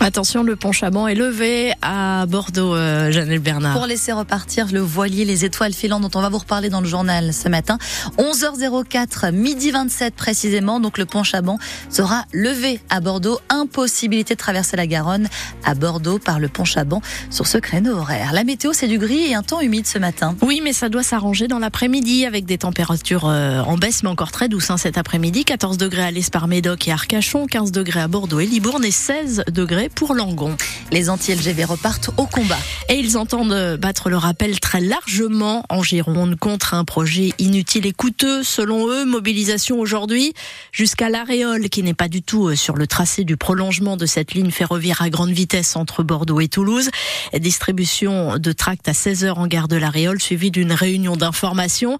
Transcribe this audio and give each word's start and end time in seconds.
Attention, 0.00 0.42
le 0.42 0.56
pont 0.56 0.72
Chaban 0.72 1.06
est 1.06 1.14
levé 1.14 1.74
à 1.82 2.24
Bordeaux, 2.24 2.74
euh, 2.74 3.10
Janelle 3.10 3.40
Bernard. 3.40 3.74
Pour 3.74 3.84
laisser 3.84 4.10
repartir 4.10 4.68
le 4.72 4.80
voilier, 4.80 5.26
les 5.26 5.44
étoiles 5.44 5.74
filantes 5.74 6.00
dont 6.00 6.18
on 6.18 6.22
va 6.22 6.30
vous 6.30 6.38
reparler 6.38 6.70
dans 6.70 6.80
le 6.80 6.86
journal 6.86 7.34
ce 7.34 7.46
matin. 7.50 7.76
11h04, 8.16 9.32
midi 9.32 9.70
27 9.70 10.14
précisément, 10.14 10.80
donc 10.80 10.96
le 10.96 11.04
pont 11.04 11.24
Chaban 11.24 11.58
sera 11.90 12.24
levé 12.32 12.80
à 12.88 13.00
Bordeaux. 13.00 13.38
Impossibilité 13.50 14.32
de 14.32 14.38
traverser 14.38 14.78
la 14.78 14.86
Garonne 14.86 15.28
à 15.62 15.74
Bordeaux 15.74 16.18
par 16.18 16.38
le 16.38 16.48
pont 16.48 16.64
Chaban 16.64 17.02
sur 17.28 17.46
ce 17.46 17.58
créneau 17.58 17.98
horaire. 17.98 18.32
La 18.32 18.44
météo, 18.44 18.72
c'est 18.72 18.88
du 18.88 18.96
gris 18.96 19.26
et 19.26 19.34
un 19.34 19.42
temps 19.42 19.60
humide 19.60 19.86
ce 19.86 19.98
matin. 19.98 20.36
Oui, 20.40 20.62
mais 20.64 20.72
ça 20.72 20.88
doit 20.88 21.02
s'arranger 21.02 21.48
dans 21.48 21.58
l'après-midi 21.58 22.24
avec 22.24 22.46
des 22.46 22.56
températures 22.56 23.28
euh, 23.28 23.60
en 23.60 23.76
baisse, 23.76 24.04
mais 24.04 24.08
encore 24.08 24.32
très 24.32 24.48
douces 24.48 24.70
hein, 24.70 24.78
cet 24.78 24.96
après-midi. 24.96 25.44
14 25.44 25.76
degrés 25.76 26.04
à 26.04 26.10
l'Espar 26.10 26.48
Médoc 26.48 26.88
et 26.88 26.92
Arcachon, 26.92 27.46
15 27.46 27.72
degrés 27.72 28.00
à 28.00 28.08
Bordeaux 28.08 28.40
et 28.40 28.46
Libourne 28.46 28.86
et 28.86 28.90
16 28.90 29.44
degrés 29.50 29.88
pour 29.88 30.14
Langon. 30.14 30.56
Les 30.92 31.10
anti-LGV 31.10 31.64
repartent 31.64 32.10
au 32.16 32.26
combat. 32.26 32.58
Et 32.88 32.94
ils 32.94 33.16
entendent 33.16 33.76
battre 33.76 34.10
le 34.10 34.16
rappel 34.16 34.60
très 34.60 34.80
largement 34.80 35.64
en 35.68 35.82
Gironde 35.82 36.36
contre 36.36 36.74
un 36.74 36.84
projet 36.84 37.30
inutile 37.38 37.86
et 37.86 37.92
coûteux. 37.92 38.42
Selon 38.42 38.88
eux, 38.88 39.04
mobilisation 39.04 39.78
aujourd'hui 39.78 40.32
jusqu'à 40.72 41.08
l'Aréole, 41.08 41.68
qui 41.68 41.82
n'est 41.82 41.94
pas 41.94 42.08
du 42.08 42.22
tout 42.22 42.48
euh, 42.48 42.56
sur 42.56 42.76
le 42.76 42.86
tracé 42.86 43.24
du 43.24 43.36
prolongement 43.36 43.96
de 43.96 44.06
cette 44.06 44.34
ligne 44.34 44.50
ferroviaire 44.50 45.02
à 45.02 45.10
grande 45.10 45.30
vitesse 45.30 45.76
entre 45.76 46.02
Bordeaux 46.02 46.40
et 46.40 46.48
Toulouse. 46.48 46.90
Distribution 47.38 48.38
de 48.38 48.52
tracts 48.52 48.88
à 48.88 48.92
16h 48.92 49.32
en 49.32 49.46
gare 49.46 49.68
de 49.68 49.76
l'Aréole, 49.76 50.20
suivie 50.20 50.50
d'une 50.50 50.72
réunion 50.72 51.16
d'information, 51.16 51.98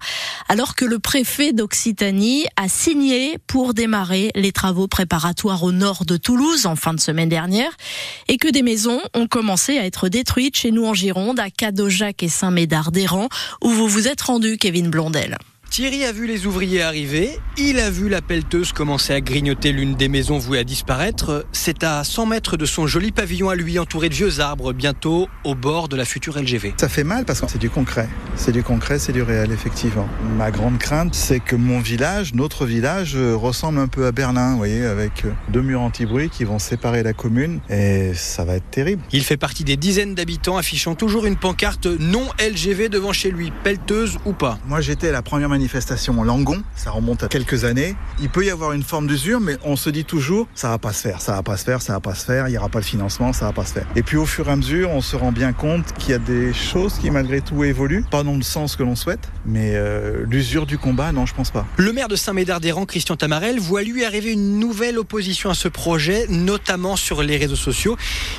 alors 0.49 0.75
que 0.75 0.85
le 0.85 0.99
préfet 0.99 1.53
d'Occitanie 1.53 2.45
a 2.55 2.67
signé 2.67 3.37
pour 3.47 3.73
démarrer 3.73 4.31
les 4.35 4.51
travaux 4.51 4.87
préparatoires 4.87 5.63
au 5.63 5.71
nord 5.71 6.05
de 6.05 6.17
Toulouse 6.17 6.65
en 6.65 6.75
fin 6.75 6.93
de 6.93 6.99
semaine 6.99 7.29
dernière 7.29 7.40
et 8.27 8.37
que 8.37 8.49
des 8.49 8.61
maisons 8.61 8.99
ont 9.13 9.27
commencé 9.27 9.77
à 9.77 9.85
être 9.85 10.09
détruites 10.09 10.57
chez 10.57 10.71
nous 10.71 10.85
en 10.85 10.93
Gironde, 10.93 11.39
à 11.39 11.49
Cadojac 11.49 12.23
et 12.23 12.29
Saint-Médard 12.29 12.91
d'Héran, 12.91 13.29
où 13.63 13.69
vous 13.69 13.87
vous 13.87 14.07
êtes 14.07 14.21
rendu, 14.21 14.57
Kevin 14.57 14.89
Blondel. 14.89 15.37
Thierry 15.71 16.03
a 16.03 16.11
vu 16.11 16.27
les 16.27 16.47
ouvriers 16.47 16.81
arriver, 16.81 17.39
il 17.57 17.79
a 17.79 17.89
vu 17.89 18.09
la 18.09 18.21
pelleteuse 18.21 18.73
commencer 18.73 19.13
à 19.13 19.21
grignoter 19.21 19.71
l'une 19.71 19.95
des 19.95 20.09
maisons 20.09 20.37
vouées 20.37 20.59
à 20.59 20.65
disparaître. 20.65 21.45
C'est 21.53 21.85
à 21.85 22.03
100 22.03 22.25
mètres 22.25 22.57
de 22.57 22.65
son 22.65 22.87
joli 22.87 23.13
pavillon 23.13 23.47
à 23.47 23.55
lui, 23.55 23.79
entouré 23.79 24.09
de 24.09 24.13
vieux 24.13 24.41
arbres, 24.41 24.73
bientôt 24.73 25.29
au 25.45 25.55
bord 25.55 25.87
de 25.87 25.95
la 25.95 26.03
future 26.03 26.37
LGV. 26.37 26.73
Ça 26.75 26.89
fait 26.89 27.05
mal 27.05 27.23
parce 27.23 27.39
que 27.39 27.47
c'est 27.49 27.57
du 27.57 27.69
concret. 27.69 28.09
C'est 28.35 28.51
du 28.51 28.63
concret, 28.63 28.99
c'est 28.99 29.13
du 29.13 29.21
réel, 29.21 29.53
effectivement. 29.53 30.09
Ma 30.35 30.51
grande 30.51 30.77
crainte, 30.77 31.15
c'est 31.15 31.39
que 31.39 31.55
mon 31.55 31.79
village, 31.79 32.33
notre 32.33 32.65
village, 32.65 33.15
ressemble 33.15 33.79
un 33.79 33.87
peu 33.87 34.05
à 34.05 34.11
Berlin, 34.11 34.51
vous 34.51 34.57
voyez, 34.57 34.83
avec 34.83 35.23
deux 35.53 35.61
murs 35.61 35.79
anti-bruit 35.79 36.29
qui 36.29 36.43
vont 36.43 36.59
séparer 36.59 37.01
la 37.01 37.13
commune 37.13 37.61
et 37.69 38.11
ça 38.13 38.43
va 38.43 38.55
être 38.55 38.69
terrible. 38.71 39.03
Il 39.13 39.23
fait 39.23 39.37
partie 39.37 39.63
des 39.63 39.77
dizaines 39.77 40.15
d'habitants 40.15 40.57
affichant 40.57 40.95
toujours 40.95 41.25
une 41.25 41.37
pancarte 41.37 41.85
non 41.85 42.27
LGV 42.45 42.89
devant 42.89 43.13
chez 43.13 43.31
lui, 43.31 43.53
pelleteuse 43.63 44.17
ou 44.25 44.33
pas. 44.33 44.59
Moi, 44.67 44.81
j'étais 44.81 45.13
la 45.13 45.21
première 45.21 45.47
manifestation 45.61 46.19
en 46.19 46.23
Langon, 46.23 46.63
ça 46.75 46.89
remonte 46.89 47.21
à 47.21 47.27
quelques 47.27 47.65
années. 47.65 47.95
Il 48.19 48.29
peut 48.29 48.43
y 48.43 48.49
avoir 48.49 48.71
une 48.71 48.81
forme 48.81 49.05
d'usure, 49.05 49.39
mais 49.39 49.57
on 49.63 49.75
se 49.75 49.91
dit 49.91 50.05
toujours, 50.05 50.47
ça 50.55 50.69
va 50.69 50.79
pas 50.79 50.91
se 50.91 51.03
faire, 51.03 51.21
ça 51.21 51.33
va 51.33 51.43
pas 51.43 51.55
se 51.55 51.63
faire, 51.63 51.83
ça 51.83 51.93
va 51.93 51.99
pas 51.99 52.15
se 52.15 52.25
faire, 52.25 52.47
il 52.47 52.53
y 52.53 52.57
aura 52.57 52.67
pas 52.69 52.79
le 52.79 52.85
financement, 52.85 53.31
ça 53.31 53.45
va 53.45 53.53
pas 53.53 53.63
se 53.63 53.73
faire. 53.73 53.85
Et 53.95 54.01
puis 54.01 54.17
au 54.17 54.25
fur 54.25 54.49
et 54.49 54.51
à 54.51 54.55
mesure, 54.55 54.89
on 54.89 55.01
se 55.01 55.15
rend 55.15 55.31
bien 55.31 55.53
compte 55.53 55.93
qu'il 55.99 56.09
y 56.09 56.13
a 56.15 56.17
des 56.17 56.51
choses 56.51 56.95
qui 56.95 57.11
malgré 57.11 57.41
tout 57.41 57.63
évoluent, 57.63 58.03
pas 58.09 58.23
dans 58.23 58.33
le 58.33 58.41
sens 58.41 58.75
que 58.75 58.81
l'on 58.81 58.95
souhaite, 58.95 59.29
mais 59.45 59.73
euh, 59.75 60.25
l'usure 60.27 60.65
du 60.65 60.79
combat, 60.79 61.11
non, 61.11 61.27
je 61.27 61.35
pense 61.35 61.51
pas. 61.51 61.67
Le 61.77 61.93
maire 61.93 62.07
de 62.07 62.15
Saint-Médard-des-Rangs, 62.15 62.87
Christian 62.87 63.15
Tamarel, 63.15 63.59
voit 63.59 63.83
lui 63.83 64.03
arriver 64.03 64.31
une 64.31 64.57
nouvelle 64.57 64.97
opposition 64.97 65.51
à 65.51 65.53
ce 65.53 65.67
projet, 65.67 66.25
notamment 66.27 66.95
sur 66.95 67.21
les 67.21 67.37
réseaux 67.37 67.55
sociaux, 67.55 67.97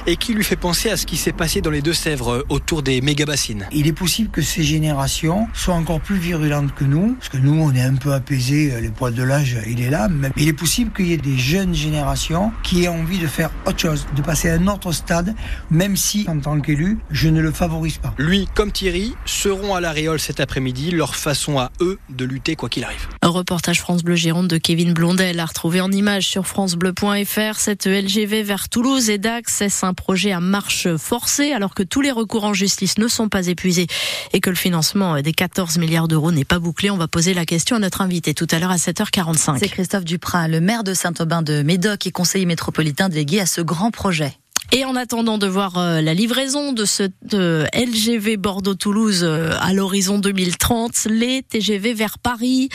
et 0.09 0.17
qui 0.17 0.35
lui 0.35 0.43
fait 0.43 0.57
penser 0.57 0.91
à 0.91 0.97
ce 0.97 1.07
qui 1.07 1.17
s'est 1.17 1.31
passé 1.31 1.61
dans 1.61 1.71
les 1.71 1.83
Deux-Sèvres 1.83 2.45
autour 2.49 2.83
des 2.83 3.01
méga-bassines. 3.01 3.69
Il 3.71 3.87
est 3.87 3.93
possible 3.93 4.31
que 4.31 4.43
ces 4.43 4.65
générations 4.65 5.47
soient 5.55 5.77
encore 5.77 6.01
plus 6.01 6.17
virulentes 6.17 6.75
que 6.75 6.85
nous, 6.85 7.12
parce 7.15 7.29
que 7.29 7.39
nous, 7.39 7.61
on 7.61 7.75
est 7.75 7.83
un 7.83 7.95
peu 7.95 8.13
apaisés, 8.13 8.81
les 8.81 8.89
poils 8.89 9.15
de 9.15 9.23
l'âge, 9.23 9.57
il 9.67 9.81
est 9.81 9.91
là, 9.91 10.09
mais 10.09 10.31
il 10.37 10.49
est 10.49 10.53
possible 10.53 10.93
qu'il 10.93 11.07
y 11.07 11.13
ait 11.13 11.17
des 11.17 11.39
jeunes 11.39 11.75
générations 11.75 12.53
qui 12.63 12.85
aient 12.85 12.89
envie 12.89 13.19
de 13.19 13.27
faire 13.27 13.51
autre 13.67 13.79
chose, 13.79 14.07
de 14.17 14.23
passer 14.23 14.51
à 14.51 14.55
un 14.55 14.67
autre 14.67 14.93
stade, 14.93 15.35
même 15.71 15.97
si, 15.97 16.27
en 16.29 16.39
tant 16.39 16.61
qu'élu, 16.61 16.99
je 17.11 17.29
ne 17.29 17.41
le 17.41 17.53
favorise 17.53 17.99
pas. 17.99 18.15
Lui, 18.19 18.49
comme 18.55 18.73
Thierry, 18.73 19.15
seront 19.25 19.75
à 19.75 19.81
l'Aréole 19.81 20.21
cet 20.21 20.41
après-midi, 20.41 20.91
leur 20.91 21.15
façon 21.15 21.59
à 21.59 21.71
eux 21.81 21.99
de 22.11 22.25
lutter 22.25 22.57
quoi 22.57 22.69
qu'il 22.69 22.85
arrive. 22.85 23.09
Un 23.23 23.29
reportage 23.29 23.81
France 23.81 24.03
Bleu 24.03 24.17
Gironde 24.17 24.49
de 24.49 24.59
Kevin 24.59 24.93
Blondel 24.93 25.41
à 25.41 25.47
retrouver 25.47 25.81
en 25.81 25.91
image 25.91 26.27
sur 26.27 26.47
francebleu.fr. 26.47 27.59
Cette 27.59 27.87
LGV 27.87 28.43
vers 28.43 28.69
Toulouse 28.69 29.11
et 29.11 29.19
Dax, 29.19 29.63
c'est 29.69 29.87
un 29.87 29.95
projet 29.95 30.33
à 30.33 30.41
marche 30.41 30.97
forcée 30.97 31.53
alors 31.53 31.75
que 31.75 31.83
tous 31.83 32.01
les 32.01 32.11
recours 32.11 32.45
en 32.45 32.55
justice 32.55 32.99
ne 32.99 33.09
sont 33.09 33.29
pas 33.29 33.47
épuisés 33.47 33.87
et 34.33 34.41
que 34.41 34.51
le 34.51 34.57
financement 34.57 35.21
des 35.21 35.33
14 35.33 35.79
milliards 35.79 36.09
d'euros 36.09 36.33
n'est 36.33 36.45
pas 36.45 36.59
bouclé? 36.59 36.91
On 36.91 36.97
va 36.97 37.02
poser 37.07 37.35
la 37.35 37.45
question 37.45 37.77
à 37.77 37.79
notre 37.79 38.01
invité 38.01 38.35
tout 38.35 38.47
à 38.51 38.59
l'heure 38.59 38.71
à 38.71 38.77
7h45. 38.77 39.59
C'est 39.59 39.69
Christophe 39.69 40.05
Duprat, 40.05 40.49
le 40.49 40.61
maire 40.61 40.85
de 40.85 40.95
Saint-Aubin 40.95 41.43
de 41.43 41.63
Médoc 41.63 42.07
et 42.07 42.11
conseiller 42.11 42.47
métropolitain 42.47 43.09
délégué 43.09 43.41
à 43.41 43.47
ce 43.47 43.61
grand 43.61 43.91
projet. 43.91 44.37
Et 44.75 44.87
en 44.87 44.97
attendant 44.97 45.37
de 45.37 45.47
voir 45.47 45.75
la 45.77 46.15
livraison 46.15 46.73
de 46.73 46.87
ce 46.87 47.03
de 47.23 47.67
LGV 47.75 48.39
Bordeaux-Toulouse 48.39 49.23
à 49.25 49.73
l'horizon 49.75 50.19
2030, 50.19 51.09
les 51.11 51.43
TGV 51.43 51.93
vers 51.93 52.19
Paris 52.19 52.71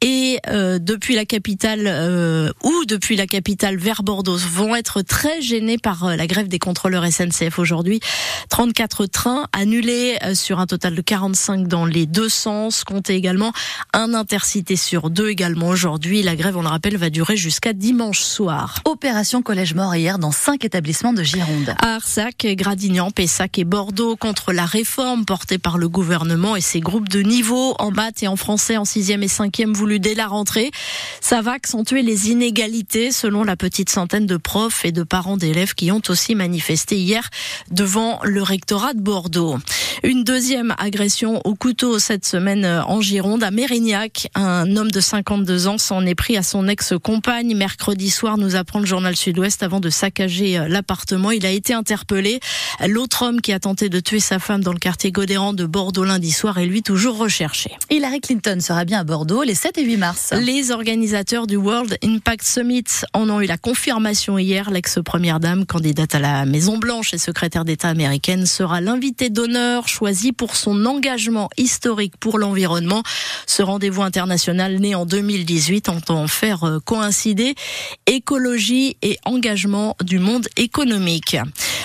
et 0.00 0.38
euh, 0.48 0.78
depuis 0.78 1.16
la 1.16 1.24
capitale 1.24 1.82
euh, 1.86 2.52
ou 2.62 2.84
depuis 2.86 3.16
la 3.16 3.26
capitale 3.26 3.76
vers 3.76 4.04
Bordeaux 4.04 4.36
vont 4.36 4.76
être 4.76 5.02
très 5.02 5.42
gênés 5.42 5.76
par 5.76 6.04
euh, 6.04 6.16
la 6.16 6.28
grève 6.28 6.46
des 6.46 6.60
contrôleurs 6.60 7.04
SNCF 7.04 7.58
aujourd'hui. 7.58 7.98
34 8.48 9.06
trains 9.06 9.46
annulés 9.52 10.16
sur 10.34 10.60
un 10.60 10.66
total 10.66 10.94
de 10.94 11.02
45 11.02 11.66
dans 11.66 11.84
les 11.84 12.06
deux 12.06 12.28
sens. 12.28 12.84
Comptez 12.84 13.14
également 13.14 13.52
un 13.92 14.14
intercité 14.14 14.76
sur 14.76 15.10
deux 15.10 15.30
également 15.30 15.68
aujourd'hui. 15.68 16.22
La 16.22 16.36
grève, 16.36 16.56
on 16.56 16.62
le 16.62 16.68
rappelle, 16.68 16.96
va 16.96 17.10
durer 17.10 17.36
jusqu'à 17.36 17.72
dimanche 17.72 18.20
soir. 18.20 18.80
Opération 18.84 19.42
Collège 19.42 19.74
Mort 19.74 19.94
hier 19.96 20.18
dans 20.18 20.32
cinq 20.32 20.64
établissements 20.64 21.12
de 21.12 21.22
Gironde. 21.22 21.74
À 21.80 21.96
Arsac, 21.96 22.46
Gradignan, 22.46 23.10
Pessac 23.10 23.58
et 23.58 23.64
Bordeaux 23.64 24.16
contre 24.16 24.52
la 24.52 24.64
réforme 24.64 25.24
portée 25.24 25.58
par 25.58 25.76
le 25.76 25.88
gouvernement 25.88 26.54
et 26.54 26.60
ses 26.60 26.80
groupes 26.80 27.08
de 27.08 27.20
niveau 27.20 27.74
en 27.78 27.90
maths 27.90 28.22
et 28.22 28.28
en 28.28 28.36
français 28.36 28.76
en 28.76 28.84
sixième 28.84 29.22
et 29.22 29.28
cinquième 29.28 29.74
dès 29.96 30.14
la 30.14 30.26
rentrée. 30.26 30.70
Ça 31.20 31.40
va 31.40 31.52
accentuer 31.52 32.02
les 32.02 32.30
inégalités 32.30 33.12
selon 33.12 33.44
la 33.44 33.56
petite 33.56 33.90
centaine 33.90 34.26
de 34.26 34.36
profs 34.36 34.84
et 34.84 34.92
de 34.92 35.02
parents 35.02 35.36
d'élèves 35.36 35.74
qui 35.74 35.90
ont 35.90 36.02
aussi 36.08 36.34
manifesté 36.34 36.96
hier 36.96 37.28
devant 37.70 38.20
le 38.24 38.42
rectorat 38.42 38.92
de 38.92 39.00
Bordeaux. 39.00 39.56
Une 40.04 40.22
deuxième 40.22 40.74
agression 40.78 41.40
au 41.44 41.56
couteau 41.56 41.98
cette 41.98 42.24
semaine 42.24 42.64
en 42.64 43.00
Gironde 43.00 43.42
à 43.42 43.50
Mérignac. 43.50 44.28
Un 44.36 44.76
homme 44.76 44.92
de 44.92 45.00
52 45.00 45.66
ans 45.66 45.78
s'en 45.78 46.06
est 46.06 46.14
pris 46.14 46.36
à 46.36 46.44
son 46.44 46.68
ex-compagne. 46.68 47.56
Mercredi 47.56 48.08
soir, 48.08 48.38
nous 48.38 48.54
apprend 48.54 48.78
le 48.78 48.86
journal 48.86 49.16
Sud-Ouest 49.16 49.64
avant 49.64 49.80
de 49.80 49.90
saccager 49.90 50.64
l'appartement. 50.68 51.32
Il 51.32 51.44
a 51.44 51.50
été 51.50 51.74
interpellé. 51.74 52.38
L'autre 52.86 53.22
homme 53.22 53.40
qui 53.40 53.52
a 53.52 53.58
tenté 53.58 53.88
de 53.88 53.98
tuer 53.98 54.20
sa 54.20 54.38
femme 54.38 54.62
dans 54.62 54.72
le 54.72 54.78
quartier 54.78 55.10
Godéran 55.10 55.52
de 55.52 55.66
Bordeaux 55.66 56.04
lundi 56.04 56.30
soir 56.30 56.58
est 56.58 56.66
lui 56.66 56.82
toujours 56.82 57.18
recherché. 57.18 57.72
Hillary 57.90 58.20
Clinton 58.20 58.58
sera 58.60 58.84
bien 58.84 59.00
à 59.00 59.04
Bordeaux 59.04 59.42
les 59.42 59.56
7 59.56 59.78
et 59.78 59.84
8 59.84 59.96
mars. 59.96 60.32
Les 60.40 60.70
organisateurs 60.70 61.48
du 61.48 61.56
World 61.56 61.98
Impact 62.04 62.44
Summit 62.44 62.84
en 63.14 63.28
ont 63.30 63.40
eu 63.40 63.46
la 63.46 63.58
confirmation 63.58 64.38
hier. 64.38 64.70
L'ex-première 64.70 65.40
dame, 65.40 65.66
candidate 65.66 66.14
à 66.14 66.20
la 66.20 66.44
Maison 66.44 66.78
Blanche 66.78 67.14
et 67.14 67.18
secrétaire 67.18 67.64
d'État 67.64 67.88
américaine, 67.88 68.46
sera 68.46 68.80
l'invitée 68.80 69.30
d'honneur 69.30 69.87
choisie 69.88 70.32
pour 70.32 70.54
son 70.56 70.84
engagement 70.86 71.48
historique 71.56 72.16
pour 72.18 72.38
l'environnement. 72.38 73.02
Ce 73.46 73.62
rendez-vous 73.62 74.02
international 74.02 74.76
né 74.78 74.94
en 74.94 75.06
2018 75.06 75.88
entend 75.88 76.26
faire 76.26 76.78
coïncider 76.84 77.54
écologie 78.06 78.96
et 79.02 79.18
engagement 79.24 79.96
du 80.02 80.18
monde 80.18 80.46
économique. 80.56 81.36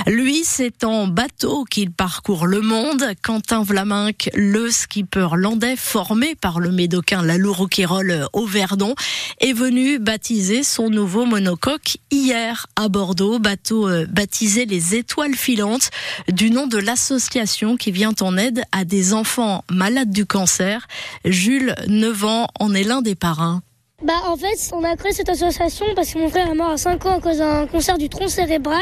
Lui, 0.08 0.44
c'est 0.44 0.84
en 0.84 1.08
bateau 1.08 1.64
qu'il 1.64 1.92
parcourt 1.92 2.46
le 2.46 2.62
monde. 2.62 3.06
Quentin 3.22 3.64
Vlaminck, 3.64 4.30
le 4.34 4.70
skipper 4.70 5.30
landais 5.36 5.76
formé 5.76 6.36
par 6.36 6.60
le 6.60 6.72
médocain 6.72 7.24
Lalour 7.24 7.58
Roquayrol 7.58 8.28
au 8.34 8.46
Verdon, 8.46 8.96
est 9.40 9.54
venu 9.54 10.00
baptiser 10.00 10.64
son 10.64 10.90
nouveau 10.90 11.26
monocoque 11.26 11.98
hier 12.12 12.68
à 12.76 12.90
Bordeaux. 12.90 13.40
Bateau 13.40 13.90
baptisé 14.10 14.66
les 14.66 14.96
Étoiles 14.96 15.36
filantes 15.36 15.90
du 16.32 16.50
nom 16.50 16.68
de 16.68 16.78
l'association 16.78 17.78
qui 17.84 17.92
vient 17.92 18.14
en 18.22 18.38
aide 18.38 18.64
à 18.72 18.86
des 18.86 19.14
enfants 19.14 19.66
malades 19.70 20.10
du 20.10 20.26
cancer. 20.26 20.88
Jules 21.26 21.76
Neuvant 21.90 22.48
en 22.58 22.74
est 22.74 22.84
l'un 22.84 23.02
des 23.02 23.14
parrains. 23.14 23.62
Bah 24.02 24.14
en 24.28 24.38
fait, 24.38 24.72
on 24.74 24.84
a 24.86 24.96
créé 24.96 25.12
cette 25.12 25.28
association 25.28 25.86
parce 25.96 26.14
que 26.14 26.20
mon 26.20 26.30
frère 26.30 26.50
est 26.50 26.56
mort 26.56 26.72
à 26.72 26.78
5 26.78 27.06
ans 27.06 27.18
à 27.18 27.20
cause 27.20 27.40
d'un 27.40 27.68
cancer 27.68 27.98
du 27.98 28.08
tronc 28.08 28.30
cérébral. 28.30 28.80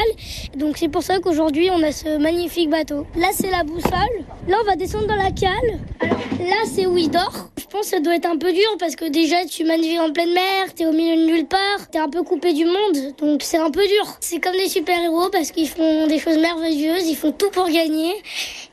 Donc 0.55 0.77
c'est 0.77 0.87
pour 0.87 1.01
ça 1.01 1.19
qu'aujourd'hui 1.19 1.69
on 1.71 1.81
a 1.81 1.91
ce 1.91 2.17
magnifique 2.19 2.69
bateau. 2.69 3.07
Là 3.15 3.29
c'est 3.33 3.49
la 3.49 3.63
boussole. 3.63 4.17
Là 4.47 4.57
on 4.61 4.65
va 4.65 4.75
descendre 4.75 5.07
dans 5.07 5.15
la 5.15 5.31
cale. 5.31 5.79
Alors 5.99 6.17
là 6.39 6.65
c'est 6.71 6.85
où 6.85 6.97
il 6.97 7.09
dort. 7.09 7.49
Je 7.59 7.65
pense 7.77 7.89
que 7.89 7.95
ça 7.95 7.99
doit 7.99 8.15
être 8.15 8.25
un 8.25 8.37
peu 8.37 8.51
dur 8.51 8.67
parce 8.79 8.95
que 8.95 9.05
déjà 9.05 9.45
tu 9.45 9.63
navigues 9.63 9.99
en 9.99 10.11
pleine 10.11 10.33
mer, 10.33 10.73
t'es 10.75 10.85
au 10.85 10.91
milieu 10.91 11.15
de 11.15 11.25
nulle 11.31 11.47
part, 11.47 11.87
t'es 11.91 11.99
un 11.99 12.09
peu 12.09 12.23
coupé 12.23 12.53
du 12.53 12.65
monde, 12.65 13.15
donc 13.19 13.43
c'est 13.43 13.59
un 13.59 13.71
peu 13.71 13.87
dur. 13.87 14.17
C'est 14.19 14.39
comme 14.39 14.57
des 14.57 14.67
super-héros 14.67 15.29
parce 15.31 15.51
qu'ils 15.51 15.69
font 15.69 16.07
des 16.07 16.19
choses 16.19 16.37
merveilleuses, 16.37 17.07
ils 17.07 17.15
font 17.15 17.31
tout 17.31 17.49
pour 17.51 17.69
gagner 17.69 18.11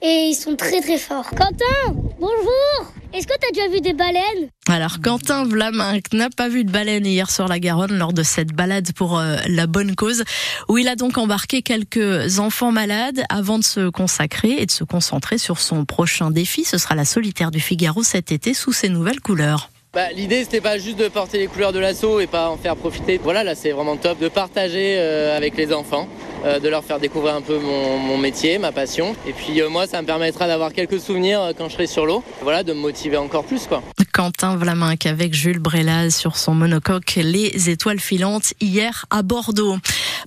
et 0.02 0.28
ils 0.30 0.34
sont 0.34 0.56
très 0.56 0.80
très 0.80 0.98
forts. 0.98 1.30
Quentin, 1.30 1.94
bonjour 2.18 2.92
est-ce 3.14 3.26
que 3.26 3.32
tu 3.40 3.48
as 3.48 3.52
déjà 3.52 3.74
vu 3.74 3.80
des 3.80 3.94
baleines? 3.94 4.50
Alors 4.68 5.00
Quentin 5.02 5.44
Vlaminck 5.44 6.12
n'a 6.12 6.28
pas 6.28 6.50
vu 6.50 6.64
de 6.64 6.70
baleine 6.70 7.06
hier 7.06 7.30
sur 7.30 7.48
la 7.48 7.58
Garonne 7.58 7.96
lors 7.96 8.12
de 8.12 8.22
cette 8.22 8.52
balade 8.52 8.92
pour 8.92 9.18
euh, 9.18 9.36
la 9.48 9.66
bonne 9.66 9.94
cause, 9.94 10.24
où 10.68 10.76
il 10.76 10.88
a 10.88 10.94
donc 10.94 11.16
embarqué 11.16 11.62
quelques 11.62 12.38
enfants 12.38 12.70
malades 12.70 13.22
avant 13.30 13.58
de 13.58 13.64
se 13.64 13.88
consacrer 13.88 14.56
et 14.58 14.66
de 14.66 14.70
se 14.70 14.84
concentrer 14.84 15.38
sur 15.38 15.58
son 15.58 15.86
prochain 15.86 16.30
défi. 16.30 16.64
Ce 16.64 16.76
sera 16.76 16.94
la 16.94 17.06
solitaire 17.06 17.50
du 17.50 17.60
Figaro 17.60 18.02
cet 18.02 18.30
été 18.30 18.52
sous 18.52 18.72
ses 18.72 18.90
nouvelles 18.90 19.20
couleurs. 19.20 19.70
Bah, 19.98 20.12
L'idée 20.14 20.44
c'était 20.44 20.60
pas 20.60 20.78
juste 20.78 20.96
de 20.96 21.08
porter 21.08 21.38
les 21.38 21.48
couleurs 21.48 21.72
de 21.72 21.80
l'assaut 21.80 22.20
et 22.20 22.28
pas 22.28 22.50
en 22.50 22.56
faire 22.56 22.76
profiter. 22.76 23.18
Voilà, 23.20 23.42
là 23.42 23.56
c'est 23.56 23.72
vraiment 23.72 23.96
top 23.96 24.20
de 24.20 24.28
partager 24.28 24.94
euh, 24.96 25.36
avec 25.36 25.56
les 25.56 25.72
enfants, 25.72 26.06
euh, 26.44 26.60
de 26.60 26.68
leur 26.68 26.84
faire 26.84 27.00
découvrir 27.00 27.34
un 27.34 27.40
peu 27.40 27.58
mon, 27.58 28.16
métier, 28.16 28.58
ma 28.58 28.70
passion. 28.70 29.16
Et 29.26 29.32
puis 29.32 29.60
euh, 29.60 29.68
moi 29.68 29.88
ça 29.88 30.00
me 30.00 30.06
permettra 30.06 30.46
d'avoir 30.46 30.72
quelques 30.72 31.00
souvenirs 31.00 31.50
quand 31.58 31.68
je 31.68 31.74
serai 31.74 31.88
sur 31.88 32.06
l'eau. 32.06 32.22
Voilà, 32.42 32.62
de 32.62 32.72
me 32.74 32.78
motiver 32.78 33.16
encore 33.16 33.42
plus 33.42 33.66
quoi. 33.66 33.82
Quentin 34.12 34.56
Vlaminck 34.56 35.06
avec 35.06 35.34
Jules 35.34 35.58
Brelaz 35.58 36.10
sur 36.10 36.36
son 36.36 36.54
monocoque 36.54 37.14
Les 37.16 37.70
Étoiles 37.70 38.00
filantes 38.00 38.54
hier 38.60 39.06
à 39.10 39.22
Bordeaux. 39.22 39.76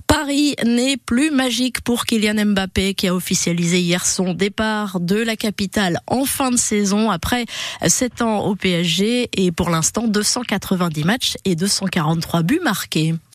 Paris 0.06 0.54
n'est 0.64 0.96
plus 0.96 1.30
magique 1.30 1.80
pour 1.80 2.04
Kylian 2.04 2.46
Mbappé 2.46 2.94
qui 2.94 3.08
a 3.08 3.14
officialisé 3.14 3.80
hier 3.80 4.06
son 4.06 4.34
départ 4.34 5.00
de 5.00 5.16
la 5.16 5.36
capitale 5.36 6.00
en 6.06 6.24
fin 6.24 6.50
de 6.50 6.56
saison 6.56 7.10
après 7.10 7.46
7 7.86 8.22
ans 8.22 8.40
au 8.40 8.54
PSG 8.56 9.30
et 9.32 9.52
pour 9.52 9.70
l'instant 9.70 10.06
290 10.06 11.04
matchs 11.04 11.34
et 11.44 11.56
243 11.56 12.42
buts 12.42 12.60
marqués. 12.62 13.14